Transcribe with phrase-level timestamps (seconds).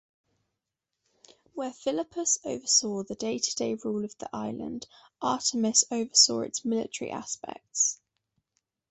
[1.53, 4.87] Whereas Philippus oversaw the day-to-day rule of the island,
[5.21, 7.99] Artemis oversaw its military aspects.